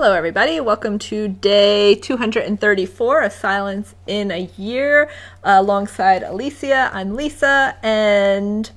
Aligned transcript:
Hello, 0.00 0.12
everybody. 0.12 0.60
Welcome 0.60 1.00
to 1.00 1.26
day 1.26 1.96
234 1.96 3.20
of 3.20 3.32
Silence 3.32 3.96
in 4.06 4.30
a 4.30 4.48
Year 4.56 5.10
uh, 5.42 5.56
alongside 5.58 6.22
Alicia. 6.22 6.88
I'm 6.92 7.16
Lisa, 7.16 7.76
and 7.82 8.70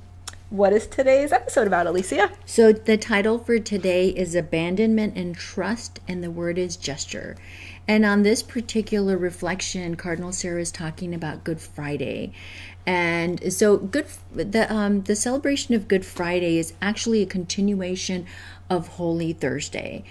what 0.50 0.72
is 0.72 0.88
today's 0.88 1.30
episode 1.30 1.68
about, 1.68 1.86
Alicia? 1.86 2.32
So, 2.44 2.72
the 2.72 2.96
title 2.96 3.38
for 3.38 3.60
today 3.60 4.08
is 4.08 4.34
Abandonment 4.34 5.16
and 5.16 5.36
Trust, 5.36 6.00
and 6.08 6.24
the 6.24 6.30
word 6.32 6.58
is 6.58 6.76
gesture. 6.76 7.36
And 7.86 8.04
on 8.04 8.24
this 8.24 8.42
particular 8.42 9.16
reflection, 9.16 9.94
Cardinal 9.94 10.32
Sarah 10.32 10.60
is 10.60 10.72
talking 10.72 11.14
about 11.14 11.44
Good 11.44 11.60
Friday. 11.60 12.32
And 12.84 13.52
so, 13.52 13.76
good 13.76 14.06
the 14.34 14.66
um, 14.74 15.02
the 15.02 15.14
celebration 15.14 15.76
of 15.76 15.86
Good 15.86 16.04
Friday 16.04 16.58
is 16.58 16.72
actually 16.82 17.22
a 17.22 17.26
continuation 17.26 18.26
of 18.68 18.88
Holy 18.88 19.32
Thursday. 19.32 20.02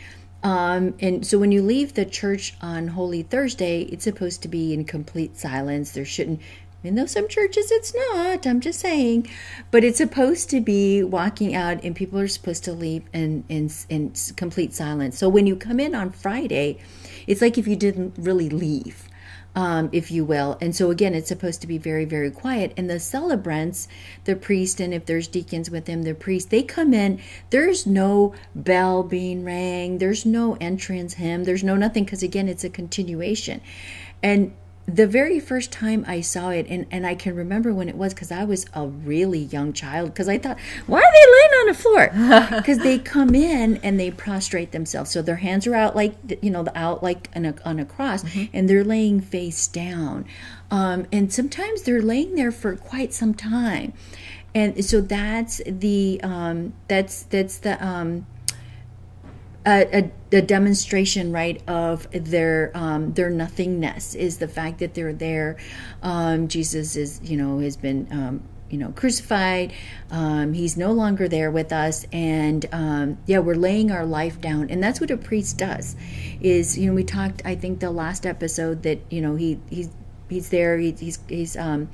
Um, 0.44 0.96
and 1.00 1.26
so 1.26 1.38
when 1.38 1.52
you 1.52 1.62
leave 1.62 1.94
the 1.94 2.06
church 2.06 2.56
on 2.62 2.90
Holy 2.90 3.24
Thursday, 3.24 3.84
it's 3.84 4.04
supposed 4.04 4.42
to 4.42 4.48
be 4.48 4.74
in 4.74 4.86
complete 4.86 5.38
silence. 5.38 5.92
There 5.92 6.06
shouldn't, 6.06 6.42
even 6.84 6.96
though 6.96 7.06
some 7.06 7.28
churches 7.28 7.72
it's 7.72 7.94
not, 7.94 8.48
I'm 8.48 8.60
just 8.60 8.80
saying, 8.80 9.30
but 9.70 9.84
it's 9.84 9.98
supposed 9.98 10.50
to 10.50 10.60
be 10.60 11.04
walking 11.04 11.54
out 11.54 11.84
and 11.84 11.96
people 11.96 12.20
are 12.20 12.28
supposed 12.28 12.64
to 12.64 12.74
leave 12.74 13.04
in, 13.14 13.44
in, 13.50 13.70
in 13.90 14.14
complete 14.36 14.74
silence. 14.74 15.18
So 15.18 15.30
when 15.30 15.46
you 15.46 15.56
come 15.56 15.80
in 15.80 15.94
on 15.94 16.10
Friday, 16.10 16.80
it's 17.28 17.42
like 17.42 17.60
if 17.60 17.68
you 17.68 17.76
didn't 17.76 18.16
really 18.18 18.50
leave 18.50 19.08
um, 19.56 19.90
if 19.92 20.12
you 20.12 20.24
will. 20.24 20.58
And 20.62 20.76
so, 20.76 20.92
again, 20.92 21.14
it's 21.14 21.28
supposed 21.28 21.62
to 21.62 21.68
be 21.68 21.78
very, 21.78 22.06
very 22.06 22.32
quiet. 22.32 22.74
And 22.78 22.90
the 22.90 23.00
celebrants, 23.00 23.88
the 24.26 24.36
priest, 24.36 24.80
and 24.80 24.94
if 24.94 25.06
there's 25.06 25.28
deacons 25.28 25.70
with 25.70 25.86
them, 25.86 26.04
the 26.04 26.14
priest, 26.14 26.50
they 26.50 26.64
come 26.64 26.94
in. 26.94 27.20
There's 27.50 27.86
no 27.86 28.34
bell 28.56 29.04
being 29.04 29.44
rang, 29.44 29.98
there's 29.98 30.26
no 30.26 30.58
entrance 30.62 31.16
hymn, 31.16 31.44
there's 31.44 31.64
no 31.64 31.76
nothing, 31.76 32.06
because 32.06 32.24
again, 32.24 32.48
it's 32.48 32.64
a 32.64 32.70
continuation. 32.70 33.62
And 34.24 34.54
the 34.96 35.08
very 35.08 35.40
first 35.40 35.72
time 35.72 36.04
I 36.08 36.22
saw 36.22 36.50
it, 36.50 36.66
and, 36.70 36.86
and 36.92 37.06
I 37.06 37.16
can 37.16 37.36
remember 37.36 37.74
when 37.74 37.90
it 37.90 37.96
was 37.96 38.14
because 38.14 38.32
I 38.32 38.44
was 38.44 38.66
a 38.74 38.88
really 38.88 39.40
young 39.40 39.74
child, 39.74 40.14
because 40.14 40.28
I 40.28 40.38
thought, 40.38 40.58
why 40.88 41.00
are 41.00 41.12
they 41.12 41.32
laying 41.32 41.62
on 41.62 41.68
the 41.68 41.74
floor? 41.74 42.62
Because 42.62 42.80
they 42.80 43.00
come 43.00 43.34
in 43.34 43.78
and 43.78 44.00
they 44.00 44.12
prostrate 44.12 44.72
themselves. 44.72 45.10
So 45.12 45.22
their 45.22 45.38
hands 45.38 45.66
are 45.68 45.76
out 45.76 45.96
like, 45.96 46.14
you 46.42 46.50
know, 46.50 46.66
out 46.76 47.02
like 47.02 47.30
on 47.36 47.46
a, 47.46 47.56
on 47.66 47.80
a 47.80 47.86
cross, 47.86 48.24
mm-hmm. 48.24 48.46
and 48.54 48.70
they're 48.70 48.84
laying 48.84 49.22
face 49.22 49.68
down. 49.68 50.26
Um, 50.70 51.08
and 51.12 51.34
sometimes 51.34 51.84
they're 51.84 52.02
laying 52.02 52.36
there 52.36 52.52
for 52.52 52.76
quite 52.76 53.14
some 53.14 53.34
time. 53.34 53.94
And 54.54 54.84
so 54.84 55.02
that's 55.02 55.62
the, 55.66 56.20
um, 56.24 56.74
that's, 56.88 57.24
that's 57.24 57.58
the, 57.60 57.84
um, 57.86 58.26
a, 59.66 60.12
a, 60.32 60.38
a, 60.38 60.42
demonstration, 60.42 61.32
right, 61.32 61.62
of 61.68 62.08
their 62.12 62.72
um, 62.74 63.14
their 63.14 63.30
nothingness 63.30 64.16
is 64.16 64.38
the 64.38 64.48
fact 64.48 64.80
that 64.80 64.94
they're 64.94 65.14
there. 65.14 65.58
Um, 66.02 66.48
Jesus 66.48 66.96
is, 66.96 67.20
you 67.24 67.38
know, 67.38 67.60
has 67.60 67.78
been, 67.78 68.08
um, 68.12 68.44
you 68.70 68.78
know, 68.78 68.92
crucified. 68.96 69.74
Um, 70.10 70.54
he's 70.54 70.78
no 70.78 70.92
longer 70.92 71.28
there 71.28 71.52
with 71.52 71.72
us, 71.72 72.06
and 72.12 72.66
um, 72.72 73.18
yeah, 73.28 73.40
we're 73.40 73.56
laying 73.56 73.92
our 73.92 74.06
life 74.06 74.42
down, 74.42 74.70
and 74.70 74.82
that's 74.82 75.00
what 75.00 75.12
a 75.12 75.18
priest 75.18 75.58
does. 75.58 75.96
Is 76.42 76.78
you 76.78 76.88
know, 76.88 76.94
we 76.96 77.04
talked, 77.04 77.42
I 77.46 77.56
think, 77.56 77.80
the 77.80 77.92
last 77.92 78.26
episode 78.26 78.84
that 78.84 79.00
you 79.12 79.22
know 79.22 79.36
he 79.36 79.60
he's 79.70 79.90
he's 80.32 80.50
there. 80.50 80.80
He, 80.80 80.92
he's 80.92 81.20
he's 81.28 81.56
um 81.56 81.90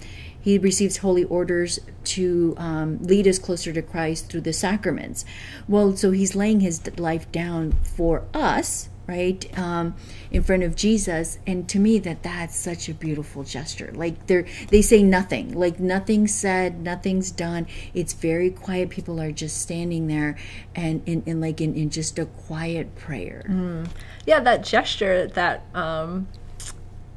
he 0.47 0.57
receives 0.57 0.97
holy 0.97 1.25
orders 1.25 1.77
to 2.05 2.53
um, 2.55 2.99
lead 3.03 3.27
us 3.27 3.37
closer 3.37 3.73
to 3.73 3.81
Christ 3.81 4.29
through 4.29 4.41
the 4.41 4.53
sacraments. 4.53 5.25
Well, 5.67 5.97
so 5.97 6.11
he's 6.11 6.37
laying 6.37 6.61
his 6.61 6.79
life 6.97 7.29
down 7.33 7.73
for 7.83 8.23
us, 8.33 8.87
right, 9.07 9.45
um, 9.59 9.93
in 10.31 10.43
front 10.43 10.63
of 10.63 10.73
Jesus. 10.73 11.37
And 11.45 11.67
to 11.67 11.79
me, 11.79 11.99
that 11.99 12.23
that's 12.23 12.55
such 12.55 12.87
a 12.87 12.93
beautiful 12.93 13.43
gesture. 13.43 13.91
Like 13.93 14.27
they 14.27 14.45
they 14.69 14.81
say 14.81 15.03
nothing, 15.03 15.53
like 15.53 15.81
nothing's 15.81 16.33
said, 16.33 16.79
nothing's 16.79 17.29
done. 17.29 17.67
It's 17.93 18.13
very 18.13 18.49
quiet. 18.49 18.89
People 18.89 19.19
are 19.19 19.33
just 19.33 19.59
standing 19.59 20.07
there, 20.07 20.37
and 20.73 21.01
in, 21.05 21.23
in 21.25 21.41
like 21.41 21.59
in, 21.59 21.75
in 21.75 21.89
just 21.89 22.17
a 22.19 22.25
quiet 22.25 22.95
prayer. 22.95 23.43
Mm. 23.49 23.89
Yeah, 24.25 24.39
that 24.39 24.63
gesture 24.63 25.27
that 25.27 25.65
um, 25.73 26.29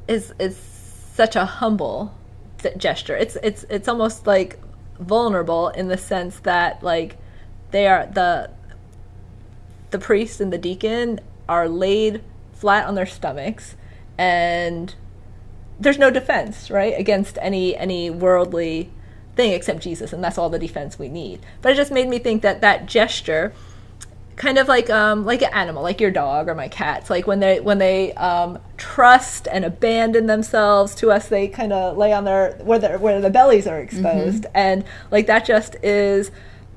is 0.09 0.33
is 0.37 0.70
such 1.21 1.35
a 1.35 1.45
humble 1.45 2.11
gesture. 2.77 3.15
It's 3.15 3.37
it's 3.43 3.63
it's 3.69 3.87
almost 3.87 4.25
like 4.25 4.59
vulnerable 4.99 5.69
in 5.69 5.87
the 5.87 5.97
sense 5.97 6.39
that 6.39 6.81
like 6.81 7.15
they 7.69 7.85
are 7.85 8.07
the 8.07 8.49
the 9.91 9.99
priest 9.99 10.41
and 10.41 10.51
the 10.51 10.57
deacon 10.57 11.19
are 11.47 11.69
laid 11.69 12.23
flat 12.53 12.87
on 12.87 12.95
their 12.95 13.05
stomachs 13.05 13.75
and 14.17 14.95
there's 15.79 15.99
no 15.99 16.09
defense 16.09 16.71
right 16.71 16.97
against 16.97 17.37
any 17.39 17.77
any 17.77 18.09
worldly 18.09 18.89
thing 19.35 19.51
except 19.51 19.81
jesus 19.81 20.13
and 20.13 20.23
that's 20.23 20.37
all 20.37 20.49
the 20.49 20.59
defense 20.59 20.99
we 20.99 21.09
need 21.09 21.39
but 21.61 21.71
it 21.71 21.75
just 21.75 21.91
made 21.91 22.07
me 22.07 22.19
think 22.19 22.41
that 22.43 22.61
that 22.61 22.85
gesture 22.85 23.51
kind 24.35 24.57
of 24.57 24.67
like 24.67 24.89
um 24.89 25.25
like 25.25 25.41
an 25.41 25.53
animal 25.53 25.81
like 25.81 25.99
your 25.99 26.11
dog 26.11 26.47
or 26.47 26.55
my 26.55 26.67
cats 26.67 27.09
like 27.09 27.25
when 27.25 27.39
they 27.39 27.59
when 27.59 27.79
they 27.79 28.13
um 28.13 28.59
trust 28.95 29.47
and 29.49 29.63
abandon 29.63 30.25
themselves 30.25 30.93
to 30.95 31.11
us. 31.11 31.29
They 31.29 31.47
kind 31.47 31.71
of 31.71 31.95
lay 31.95 32.11
on 32.11 32.25
their 32.25 32.57
where 32.61 32.77
their 32.77 32.99
where 32.99 33.21
the 33.21 33.29
bellies 33.29 33.65
are 33.65 33.79
exposed. 33.79 34.43
Mm-hmm. 34.43 34.57
and 34.57 34.83
like 35.11 35.27
that 35.27 35.45
just 35.45 35.75
is 35.81 36.29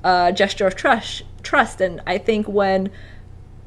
a 0.03 0.31
gesture 0.33 0.65
of 0.65 0.75
trust 0.75 1.23
trust. 1.43 1.81
And 1.81 2.01
i 2.07 2.17
think 2.17 2.47
when 2.47 2.89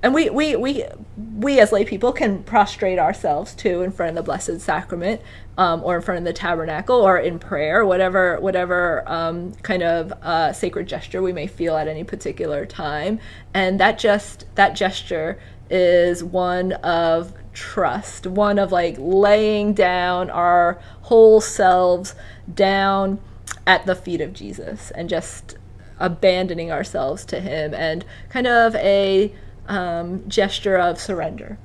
and 0.01 0.15
we, 0.15 0.31
we, 0.31 0.55
we, 0.55 0.85
we 1.17 1.59
as 1.59 1.73
lay 1.73 1.85
people 1.85 2.13
can 2.13 2.45
prostrate 2.45 3.01
ourselves 3.01 3.53
too 3.53 3.83
in 3.83 3.91
front 3.91 4.11
of 4.11 4.15
the 4.15 4.23
Blessed 4.23 4.61
Sacrament, 4.61 5.21
um, 5.57 5.83
or 5.83 5.97
in 5.97 6.03
front 6.03 6.19
of 6.19 6.25
the 6.25 6.33
tabernacle, 6.33 7.01
or 7.01 7.19
in 7.19 7.41
prayer, 7.41 7.85
whatever 7.85 8.39
whatever 8.39 9.03
um, 9.09 9.53
kind 9.55 9.83
of 9.83 10.13
uh, 10.23 10.53
sacred 10.53 10.87
gesture 10.87 11.21
we 11.21 11.33
may 11.33 11.49
feel 11.49 11.77
at 11.77 11.89
any 11.89 12.05
particular 12.05 12.65
time, 12.65 13.19
and 13.53 13.81
that 13.81 13.99
just 13.99 14.45
that 14.55 14.77
gesture 14.77 15.41
is 15.71 16.23
one 16.25 16.73
of 16.73 17.33
trust, 17.53 18.27
one 18.27 18.59
of 18.59 18.73
like 18.73 18.97
laying 18.99 19.75
down 19.75 20.31
our 20.31 20.79
whole 21.03 21.41
selves 21.41 22.15
down 22.53 23.21
at 23.67 23.85
the 23.87 23.95
feet 23.95 24.21
of 24.21 24.33
Jesus, 24.33 24.91
and 24.93 25.09
just 25.09 25.57
abandoning 25.99 26.71
ourselves 26.71 27.25
to 27.27 27.41
Him, 27.41 27.75
and 27.75 28.05
kind 28.29 28.47
of 28.47 28.75
a 28.77 29.33
um, 29.67 30.27
gesture 30.29 30.79
of 30.79 31.01
surrender. 31.01 31.59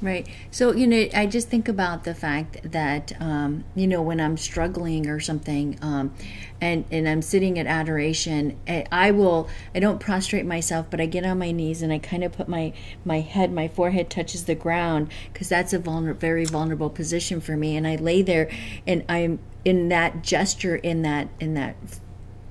Right. 0.00 0.28
So, 0.52 0.72
you 0.72 0.86
know, 0.86 1.08
I 1.12 1.26
just 1.26 1.48
think 1.48 1.66
about 1.66 2.04
the 2.04 2.14
fact 2.14 2.70
that, 2.70 3.20
um, 3.20 3.64
you 3.74 3.88
know, 3.88 4.00
when 4.00 4.20
I'm 4.20 4.36
struggling 4.36 5.08
or 5.08 5.18
something, 5.18 5.76
um, 5.82 6.14
and, 6.60 6.84
and 6.92 7.08
I'm 7.08 7.20
sitting 7.20 7.58
at 7.58 7.66
adoration, 7.66 8.56
eh, 8.68 8.84
I 8.92 9.10
will, 9.10 9.48
I 9.74 9.80
don't 9.80 9.98
prostrate 9.98 10.46
myself, 10.46 10.86
but 10.88 11.00
I 11.00 11.06
get 11.06 11.26
on 11.26 11.40
my 11.40 11.50
knees 11.50 11.82
and 11.82 11.92
I 11.92 11.98
kind 11.98 12.22
of 12.22 12.30
put 12.30 12.46
my, 12.48 12.72
my 13.04 13.18
head, 13.20 13.52
my 13.52 13.66
forehead 13.66 14.08
touches 14.08 14.44
the 14.44 14.54
ground 14.54 15.10
because 15.32 15.48
that's 15.48 15.72
a 15.72 15.80
vulner- 15.80 16.14
very 16.14 16.44
vulnerable 16.44 16.90
position 16.90 17.40
for 17.40 17.56
me. 17.56 17.76
And 17.76 17.84
I 17.84 17.96
lay 17.96 18.22
there 18.22 18.48
and 18.86 19.04
I'm 19.08 19.40
in 19.64 19.88
that 19.88 20.22
gesture, 20.22 20.76
in 20.76 21.02
that, 21.02 21.28
in 21.40 21.54
that 21.54 21.74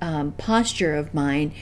um, 0.02 0.32
posture 0.32 0.94
of 0.94 1.14
mine, 1.14 1.54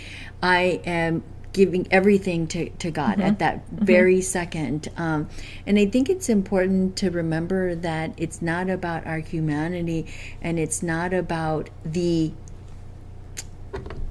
I 0.42 0.80
am 0.84 1.22
giving 1.56 1.88
everything 1.90 2.46
to, 2.46 2.68
to 2.68 2.90
God 2.90 3.12
mm-hmm. 3.12 3.22
at 3.22 3.38
that 3.38 3.64
mm-hmm. 3.64 3.84
very 3.84 4.20
second. 4.20 4.88
Um, 4.98 5.30
and 5.66 5.78
I 5.78 5.86
think 5.86 6.10
it's 6.10 6.28
important 6.28 6.96
to 6.96 7.10
remember 7.10 7.74
that 7.74 8.12
it's 8.18 8.42
not 8.42 8.68
about 8.68 9.06
our 9.06 9.20
humanity 9.20 10.06
and 10.42 10.58
it's 10.58 10.82
not 10.82 11.14
about 11.14 11.70
the 11.82 12.32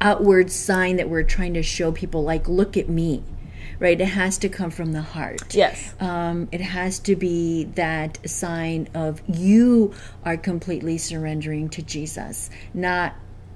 outward 0.01 0.49
sign 0.49 0.95
that 0.95 1.07
we're 1.07 1.21
trying 1.23 1.53
to 1.53 1.61
show 1.61 1.91
people, 1.91 2.23
like, 2.23 2.49
look 2.49 2.75
at 2.75 2.89
me. 2.89 3.23
Right, 3.77 3.99
it 3.99 4.05
has 4.05 4.37
to 4.37 4.47
come 4.47 4.71
from 4.71 4.93
the 4.93 5.01
heart. 5.01 5.53
Yes. 5.53 5.93
Um, 5.99 6.47
it 6.53 6.61
has 6.61 6.97
to 6.99 7.15
be 7.17 7.65
that 7.75 8.17
sign 8.27 8.87
of 8.93 9.21
you 9.27 9.93
are 10.23 10.37
completely 10.37 10.97
surrendering 10.97 11.67
to 11.69 11.81
Jesus, 11.81 12.49
not 12.73 13.15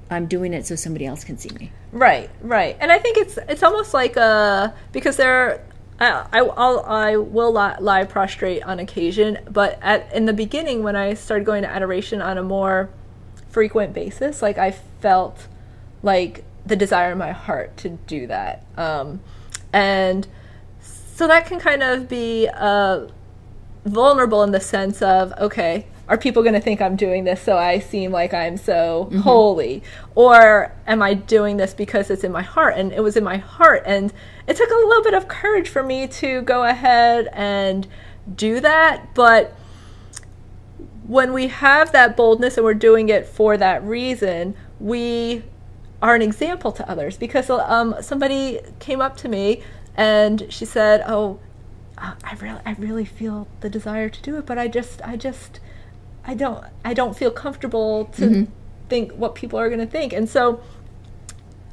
I'm 0.10 0.26
doing 0.26 0.54
it 0.54 0.66
so 0.66 0.76
somebody 0.76 1.06
else 1.06 1.24
can 1.24 1.38
see 1.38 1.50
me. 1.60 1.72
Right, 1.92 2.30
right. 2.42 2.78
And 2.80 2.92
I 2.92 3.00
think 3.00 3.18
it's 3.18 3.38
it's 3.48 3.64
almost 3.64 3.94
like 3.94 4.16
a 4.16 4.74
because 4.92 5.18
there 5.18 5.64
I 6.00 6.26
I 6.32 6.40
I'll, 6.40 6.80
I 6.86 7.16
will 7.18 7.52
lie 7.52 8.06
prostrate 8.06 8.64
on 8.64 8.80
occasion, 8.80 9.40
but 9.50 9.78
at 9.82 10.12
in 10.14 10.26
the 10.26 10.34
beginning 10.34 10.84
when 10.84 10.96
I 10.96 11.14
started 11.14 11.46
going 11.46 11.64
to 11.64 11.70
adoration 11.70 12.22
on 12.22 12.38
a 12.38 12.44
more 12.44 12.90
frequent 13.50 13.94
basis, 13.94 14.42
like 14.42 14.58
I 14.58 14.72
felt 14.72 15.48
like 16.02 16.44
the 16.66 16.76
desire 16.76 17.12
in 17.12 17.18
my 17.18 17.32
heart 17.32 17.78
to 17.78 17.90
do 17.90 18.28
that. 18.28 18.66
Um, 18.78 19.22
and 19.74 20.28
so 20.82 21.28
that 21.28 21.46
can 21.46 21.60
kind 21.60 21.84
of 21.84 22.08
be 22.08 22.48
uh, 22.54 23.08
vulnerable 23.86 24.44
in 24.44 24.52
the 24.52 24.62
sense 24.62 25.02
of 25.02 25.34
okay, 25.34 25.86
are 26.10 26.18
people 26.18 26.42
going 26.42 26.56
to 26.56 26.60
think 26.60 26.82
I'm 26.82 26.96
doing 26.96 27.24
this 27.24 27.42
so 27.42 27.56
I 27.56 27.80
seem 27.80 28.12
like 28.12 28.34
I'm 28.34 28.58
so 28.58 29.10
holy? 29.22 29.84
Or 30.16 30.74
am 30.88 31.02
I 31.02 31.14
doing 31.14 31.58
this 31.58 31.74
because 31.74 32.10
it's 32.10 32.24
in 32.24 32.32
my 32.32 32.42
heart? 32.42 32.74
And 32.78 32.92
it 32.92 33.02
was 33.02 33.16
in 33.16 33.24
my 33.24 33.38
heart. 33.38 33.84
And 33.86 34.12
it 34.48 34.58
took 34.58 34.70
a 34.70 34.74
little 34.74 35.04
bit 35.04 35.14
of 35.14 35.28
courage 35.28 35.70
for 35.70 35.84
me 35.84 36.08
to 36.08 36.42
go 36.42 36.64
ahead 36.64 37.30
and 37.32 37.88
do 38.36 38.60
that. 38.60 39.14
But 39.14 39.56
when 41.06 41.32
we 41.32 41.48
have 41.48 41.92
that 41.92 42.18
boldness 42.18 42.58
and 42.58 42.66
we're 42.66 42.74
doing 42.74 43.10
it 43.10 43.28
for 43.28 43.56
that 43.58 43.84
reason, 43.84 44.56
we 44.80 45.44
are 46.02 46.16
an 46.16 46.24
example 46.24 46.72
to 46.72 46.90
others. 46.90 47.18
Because 47.18 47.52
um, 47.52 47.96
somebody 48.02 48.62
came 48.80 49.00
up 49.00 49.16
to 49.18 49.30
me 49.30 49.62
and 49.96 50.52
she 50.52 50.66
said, 50.66 51.04
"Oh, 51.06 51.40
I 52.00 52.38
really, 52.40 52.60
I 52.66 52.72
really 52.80 53.06
feel 53.06 53.48
the 53.60 53.70
desire 53.70 54.10
to 54.10 54.22
do 54.22 54.38
it, 54.38 54.46
but 54.46 54.58
I 54.58 54.68
just, 54.68 55.02
I 55.04 55.18
just, 55.18 55.60
I 56.30 56.34
don't, 56.36 56.64
I 56.86 56.94
don't 56.94 57.16
feel 57.18 57.32
comfortable 57.32 58.06
to 58.20 58.22
mm-hmm. 58.22 58.52
think 58.88 59.12
what 59.14 59.32
people 59.36 59.58
are 59.60 59.70
going 59.70 59.86
to 59.88 59.92
think." 59.98 60.14
And 60.14 60.30
so 60.30 60.62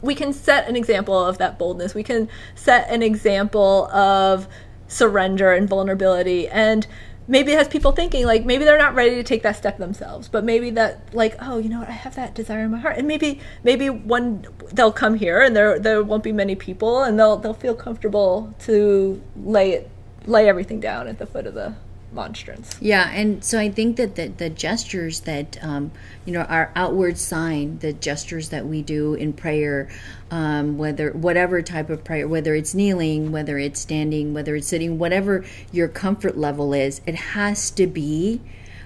we 0.03 0.14
can 0.14 0.32
set 0.32 0.69
an 0.69 0.76
example 0.76 1.19
of 1.31 1.38
that 1.38 1.58
boldness. 1.58 1.94
We 1.94 2.03
can 2.03 2.29
set 2.55 2.88
an 2.91 3.03
example 3.03 3.87
of 3.87 4.49
surrender 4.88 5.53
and 5.53 5.69
vulnerability. 5.69 6.49
And 6.49 6.87
maybe 7.29 7.53
it 7.53 7.58
has 7.58 7.69
people 7.69 7.93
thinking, 7.93 8.25
like, 8.25 8.44
maybe 8.44 8.64
they're 8.64 8.79
not 8.79 8.94
ready 8.94 9.17
to 9.17 9.23
take 9.23 9.43
that 9.43 9.56
step 9.56 9.79
themselves, 9.79 10.29
but 10.29 10.44
maybe 10.44 10.70
that, 10.70 11.12
like, 11.12 11.37
oh, 11.41 11.58
you 11.58 11.69
know 11.69 11.81
what, 11.81 11.88
I 11.88 11.93
have 11.93 12.14
that 12.14 12.35
desire 12.35 12.64
in 12.64 12.70
my 12.70 12.79
heart. 12.79 12.97
And 12.99 13.08
maybe, 13.08 13.41
maybe 13.64 13.91
one, 13.91 14.47
they'll 14.73 14.93
come 14.93 15.14
here 15.14 15.41
and 15.41 15.56
there, 15.56 15.79
there 15.79 16.03
won't 16.03 16.23
be 16.23 16.32
many 16.32 16.55
people 16.55 17.03
and 17.03 17.19
they'll, 17.19 17.37
they'll 17.37 17.55
feel 17.55 17.75
comfortable 17.75 18.55
to 18.61 19.20
lay 19.37 19.73
it, 19.73 19.91
lay 20.26 20.49
everything 20.49 20.81
down 20.81 21.08
at 21.08 21.19
the 21.19 21.26
foot 21.26 21.47
of 21.47 21.55
the 21.55 21.75
monstrance. 22.12 22.76
Yeah, 22.81 23.11
and 23.12 23.44
so 23.44 23.58
I 23.58 23.70
think 23.70 23.97
that 23.97 24.14
the, 24.14 24.29
the 24.29 24.50
gestures 24.50 25.20
that, 25.20 25.62
um, 25.62 25.91
you 26.25 26.32
know, 26.32 26.43
our 26.43 26.73
outward 26.75 27.19
sign, 27.19 27.79
the 27.79 27.93
gestures 27.93 28.49
that 28.50 28.67
we 28.67 28.82
do 28.82 29.14
in 29.14 29.32
prayer, 29.32 29.88
um, 30.31 30.79
whether 30.79 31.12
whatever 31.12 31.62
type 31.62 31.91
of 31.91 32.05
prayer, 32.05 32.26
whether 32.26 32.55
it's 32.55 32.75
kneeling, 32.75 33.32
whether 33.32 33.58
it's 33.58 33.81
standing, 33.81 34.35
whether 34.35 34.56
it's 34.56 34.69
sitting, 34.69 34.99
whatever 34.99 35.44
your 35.73 35.88
comfort 35.88 36.37
level 36.37 36.73
is, 36.73 37.00
it 37.06 37.14
has 37.14 37.70
to 37.73 37.87
be 37.87 38.41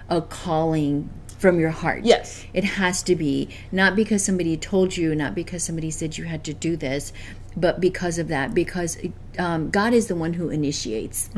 a 0.09 0.21
calling 0.21 1.09
from 1.39 1.59
your 1.59 1.71
heart. 1.71 2.05
Yes. 2.05 2.45
It 2.53 2.65
has 2.65 3.03
to 3.05 3.17
be 3.17 3.49
not 3.73 3.97
because 3.97 4.23
somebody 4.23 4.59
told 4.59 4.99
you, 4.99 5.15
not 5.15 5.35
because 5.35 5.65
somebody 5.65 5.91
said 5.91 6.19
you 6.19 6.25
had 6.25 6.45
to 6.45 6.53
do 6.53 6.77
this, 6.77 7.15
but 7.57 7.81
because 7.81 8.19
of 8.19 8.29
that. 8.29 8.55
Because 8.55 8.99
um, 9.39 9.71
God 9.71 9.93
is 9.93 10.07
the 10.09 10.15
one 10.17 10.35
who 10.35 10.51
initiates 10.51 11.31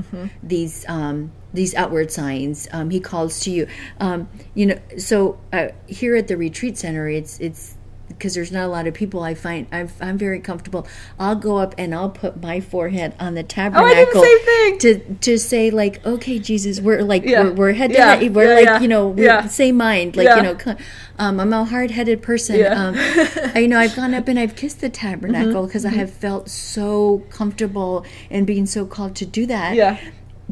these 0.42 0.84
um, 0.88 1.32
these 1.52 1.74
outward 1.74 2.10
signs. 2.10 2.68
Um, 2.72 2.90
he 2.90 3.00
calls 3.00 3.40
to 3.40 3.50
you. 3.50 3.66
Um, 4.00 4.28
you 4.54 4.66
know, 4.66 4.78
so 4.98 5.38
uh, 5.52 5.68
here 5.86 6.16
at 6.16 6.28
the 6.28 6.36
retreat 6.36 6.78
center, 6.78 7.08
it's 7.08 7.38
it's 7.40 7.76
because 8.12 8.34
there's 8.34 8.52
not 8.52 8.64
a 8.64 8.68
lot 8.68 8.86
of 8.86 8.94
people. 8.94 9.22
I 9.22 9.34
find 9.34 9.66
I'm, 9.72 9.88
I'm 10.00 10.18
very 10.18 10.40
comfortable. 10.40 10.86
I'll 11.18 11.36
go 11.36 11.56
up 11.58 11.74
and 11.78 11.94
I'll 11.94 12.10
put 12.10 12.40
my 12.42 12.60
forehead 12.60 13.14
on 13.18 13.34
the 13.34 13.40
Oh, 13.40 13.44
I 13.44 13.46
tabernacle 13.46 13.94
did 13.94 14.12
the 14.12 14.20
same 14.22 14.44
thing. 14.46 14.78
to 14.78 15.14
to 15.32 15.38
say 15.38 15.70
like, 15.70 16.04
okay, 16.06 16.38
Jesus, 16.38 16.80
we're 16.80 17.02
like 17.02 17.24
Yeah. 17.24 17.42
we're, 17.44 17.52
we're 17.52 17.72
head 17.72 17.90
to 17.90 17.96
Yeah. 17.96 18.14
head. 18.16 18.34
We're 18.34 18.58
Yeah, 18.60 18.70
like 18.72 18.82
you 18.82 18.88
know 18.88 19.08
we're 19.08 19.48
same 19.48 19.76
mind. 19.76 20.16
Like 20.16 20.28
you 20.36 20.42
know, 20.42 20.76
um, 21.18 21.40
I'm 21.40 21.52
a 21.52 21.64
hard 21.64 21.90
headed 21.90 22.22
person. 22.22 22.64
Um, 22.66 22.94
I, 23.54 23.58
you 23.60 23.68
know, 23.68 23.78
I've 23.78 23.94
gone 23.96 24.14
up 24.14 24.28
and 24.28 24.38
I've 24.38 24.56
kissed 24.56 24.80
the 24.80 24.88
tabernacle 24.88 25.66
because 25.66 25.84
Mm-hmm. 25.84 25.94
I 25.94 25.98
have 25.98 26.12
felt 26.12 26.48
so 26.48 27.24
comfortable 27.30 28.04
and 28.30 28.46
being 28.46 28.66
so 28.66 28.86
called 28.86 29.16
to 29.16 29.26
do 29.26 29.46
that. 29.46 29.74
Yeah. 29.74 29.98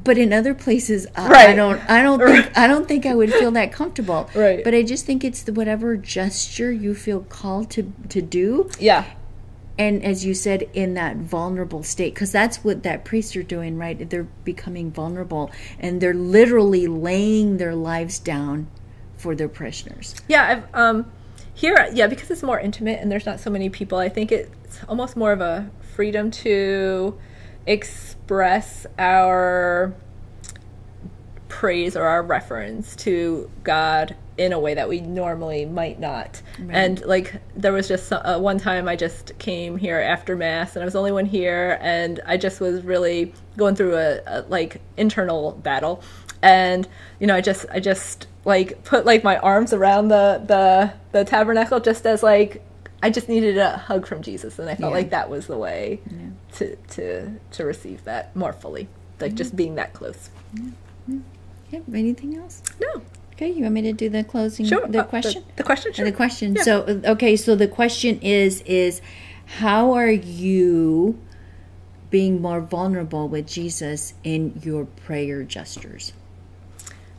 But 0.02 0.16
in 0.18 0.32
other 0.32 0.54
places, 0.54 1.06
I 1.14 1.28
Right. 1.28 1.56
don't. 1.56 1.80
I 1.90 2.02
don't 2.02 2.20
think. 2.20 2.58
I 2.58 2.66
don't 2.66 2.86
think 2.88 3.04
I 3.06 3.14
would 3.14 3.32
feel 3.34 3.50
that 3.52 3.72
comfortable. 3.72 4.30
Right. 4.34 4.62
But 4.64 4.74
I 4.74 4.82
just 4.82 5.04
think 5.04 5.24
it's 5.24 5.42
the 5.42 5.52
whatever 5.52 5.96
gesture 5.96 6.72
you 6.72 6.94
feel 6.94 7.20
called 7.28 7.70
to 7.70 7.92
to 8.08 8.22
do, 8.22 8.68
Yeah. 8.78 9.04
and 9.78 10.02
as 10.04 10.24
you 10.24 10.32
said, 10.34 10.68
in 10.74 10.94
that 10.94 11.16
vulnerable 11.16 11.82
state, 11.82 12.14
because 12.14 12.32
that's 12.32 12.62
what 12.64 12.82
that 12.82 13.04
priests 13.04 13.36
are 13.36 13.42
doing, 13.42 13.76
right? 13.76 14.08
They're 14.08 14.28
becoming 14.44 14.90
vulnerable, 14.90 15.50
and 15.78 16.00
they're 16.00 16.14
literally 16.14 16.86
laying 16.86 17.56
their 17.58 17.74
lives 17.74 18.18
down 18.18 18.68
for 19.16 19.34
their 19.34 19.48
parishioners. 19.48 20.14
Yeah, 20.28 20.46
I've 20.48 20.74
um 20.74 21.06
here 21.52 21.90
yeah, 21.92 22.06
because 22.06 22.30
it's 22.30 22.42
more 22.42 22.58
intimate 22.58 23.00
and 23.00 23.10
there's 23.12 23.26
not 23.26 23.38
so 23.40 23.50
many 23.50 23.68
people, 23.68 23.98
I 23.98 24.08
think 24.08 24.32
it's 24.32 24.80
almost 24.88 25.14
more 25.16 25.32
of 25.32 25.40
a 25.42 25.68
freedom 25.94 26.30
to 26.30 27.18
express 27.70 28.84
our 28.98 29.94
praise 31.48 31.96
or 31.96 32.04
our 32.04 32.22
reference 32.22 32.96
to 32.96 33.48
God 33.62 34.16
in 34.36 34.52
a 34.52 34.58
way 34.58 34.74
that 34.74 34.88
we 34.88 35.00
normally 35.00 35.66
might 35.66 36.00
not. 36.00 36.42
And 36.70 37.04
like 37.04 37.40
there 37.54 37.72
was 37.72 37.86
just 37.86 38.12
uh, 38.12 38.38
one 38.38 38.58
time 38.58 38.88
I 38.88 38.96
just 38.96 39.38
came 39.38 39.76
here 39.76 40.00
after 40.00 40.34
mass 40.34 40.74
and 40.74 40.82
I 40.82 40.84
was 40.84 40.94
the 40.94 40.98
only 40.98 41.12
one 41.12 41.26
here 41.26 41.78
and 41.80 42.20
I 42.26 42.36
just 42.38 42.60
was 42.60 42.82
really 42.82 43.34
going 43.56 43.76
through 43.76 43.96
a, 43.96 44.20
a 44.26 44.42
like 44.48 44.80
internal 44.96 45.52
battle 45.52 46.02
and 46.42 46.88
you 47.20 47.26
know 47.26 47.36
I 47.36 47.40
just 47.40 47.66
I 47.70 47.80
just 47.80 48.26
like 48.44 48.82
put 48.82 49.04
like 49.04 49.22
my 49.22 49.36
arms 49.38 49.72
around 49.72 50.08
the 50.08 50.42
the 50.46 50.92
the 51.12 51.24
tabernacle 51.24 51.78
just 51.78 52.06
as 52.06 52.22
like 52.22 52.62
I 53.02 53.10
just 53.10 53.28
needed 53.28 53.56
a 53.58 53.76
hug 53.76 54.06
from 54.06 54.22
Jesus 54.22 54.58
and 54.58 54.68
I 54.68 54.74
felt 54.74 54.92
Yeah. 54.92 54.98
like 54.98 55.10
that 55.10 55.30
was 55.30 55.46
the 55.46 55.56
way 55.58 56.00
to 56.54 56.76
to 56.76 57.38
to 57.52 57.64
receive 57.64 58.04
that 58.04 58.34
more 58.36 58.52
fully 58.52 58.88
like 59.20 59.34
just 59.34 59.56
being 59.56 59.74
that 59.76 59.92
close. 59.92 60.30
Yep. 61.70 61.82
Anything 61.94 62.36
else? 62.36 62.62
No. 62.80 63.02
Okay. 63.32 63.50
You 63.50 63.62
want 63.62 63.74
me 63.74 63.82
to 63.82 63.92
do 63.92 64.08
the 64.08 64.24
closing? 64.24 64.66
Sure. 64.66 64.86
The 64.86 65.00
uh, 65.00 65.04
question. 65.04 65.44
The, 65.56 65.62
question. 65.62 65.92
Sure. 65.92 66.04
The 66.04 66.12
question. 66.12 66.54
Yeah. 66.56 66.62
So 66.62 66.82
uh, 66.82 67.12
okay, 67.12 67.36
so 67.36 67.54
the 67.54 67.68
question 67.68 68.20
is 68.20 68.60
is 68.62 69.00
how 69.58 69.92
are 69.92 70.10
you 70.10 71.18
being 72.10 72.42
more 72.42 72.60
vulnerable 72.60 73.28
with 73.28 73.46
Jesus 73.46 74.14
in 74.24 74.60
your 74.62 74.84
prayer 74.84 75.42
gestures? 75.44 76.12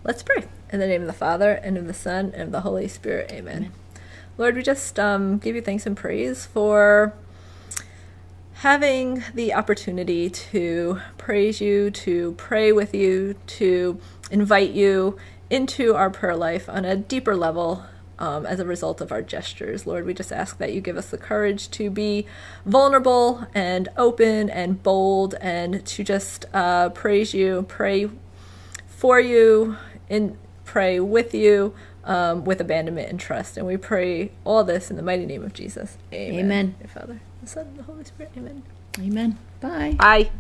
Let's 0.04 0.22
pray. 0.22 0.46
In 0.72 0.80
the 0.80 0.88
name 0.88 1.02
of 1.02 1.08
the 1.08 1.14
Father, 1.14 1.52
and 1.52 1.78
of 1.78 1.88
the 1.88 1.94
Son, 1.94 2.32
and 2.34 2.44
of 2.44 2.52
the 2.52 2.62
Holy 2.62 2.88
Spirit. 2.88 3.32
Amen. 3.32 3.72
Lord, 4.38 4.56
we 4.56 4.64
just 4.64 5.00
um, 5.00 5.38
give 5.40 5.56
you 5.56 5.62
thanks 5.62 5.86
and 5.86 5.96
praise 5.96 6.46
for 6.46 7.14
having 8.54 9.24
the 9.34 9.54
opportunity 9.54 10.30
to 10.30 11.02
praise 11.18 11.60
you, 11.60 11.92
to 11.92 12.34
pray 12.34 12.72
with 12.72 12.94
you, 12.94 13.36
to 13.48 14.00
invite 14.30 14.72
you 14.72 15.18
into 15.50 15.96
our 15.96 16.10
prayer 16.10 16.36
life 16.36 16.70
on 16.70 16.86
a 16.86 16.96
deeper 16.96 17.36
level 17.36 17.86
um, 18.20 18.46
as 18.46 18.60
a 18.60 18.66
result 18.66 19.02
of 19.02 19.12
our 19.12 19.22
gestures. 19.22 19.86
Lord, 19.86 20.06
we 20.06 20.14
just 20.14 20.32
ask 20.32 20.60
that 20.60 20.74
you 20.74 20.80
give 20.80 20.96
us 20.96 21.10
the 21.10 21.18
courage 21.18 21.70
to 21.72 21.90
be 21.90 22.26
vulnerable 22.66 23.48
and 23.54 23.90
open 23.98 24.50
and 24.50 24.82
bold 24.82 25.36
and 25.42 25.86
to 25.88 26.04
just 26.04 26.46
uh, 26.54 26.90
praise 26.90 27.34
you, 27.34 27.66
pray 27.68 28.10
for 28.88 29.20
you, 29.20 29.76
and 30.10 30.38
pray 30.64 31.00
with 31.00 31.34
you 31.34 31.74
um, 32.06 32.44
with 32.46 32.62
abandonment 32.62 33.10
and 33.10 33.20
trust. 33.20 33.58
And 33.58 33.66
we 33.66 33.78
pray 33.78 34.32
all 34.44 34.64
this 34.64 34.90
in 34.90 34.98
the 34.98 35.04
mighty 35.04 35.26
name 35.26 35.44
of 35.44 35.54
Jesus. 35.54 35.98
Amen. 36.14 36.40
Amen. 36.40 36.76
Father, 36.94 37.20
the 37.42 37.48
Son, 37.48 37.68
and 37.68 37.80
the 37.80 37.84
Holy 37.84 38.04
Spirit. 38.04 38.32
Amen. 38.38 38.64
Amen. 39.00 39.38
Bye. 39.60 39.96
Bye. 40.00 40.32